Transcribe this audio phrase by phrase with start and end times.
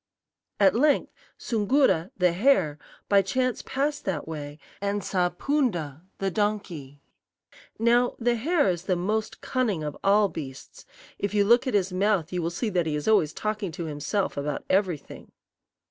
[0.59, 7.03] "At length Soongoo'ra, the hare, by chance passed that way, and saw Poon'da, the donkey.
[7.77, 10.87] "Now, the hare is the most cunning of all beasts
[11.19, 13.85] if you look at his mouth you will see that he is always talking to
[13.85, 15.31] himself about everything.